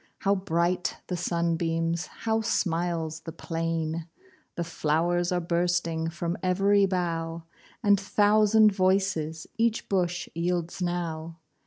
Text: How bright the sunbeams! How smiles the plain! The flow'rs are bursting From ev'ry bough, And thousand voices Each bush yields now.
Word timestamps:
How 0.21 0.33
bright 0.33 0.97
the 1.05 1.15
sunbeams! 1.15 2.07
How 2.07 2.41
smiles 2.41 3.19
the 3.19 3.31
plain! 3.31 4.07
The 4.55 4.63
flow'rs 4.63 5.31
are 5.31 5.39
bursting 5.39 6.09
From 6.09 6.37
ev'ry 6.41 6.87
bough, 6.87 7.43
And 7.83 7.99
thousand 7.99 8.71
voices 8.73 9.45
Each 9.59 9.87
bush 9.87 10.27
yields 10.33 10.81
now. 10.81 11.37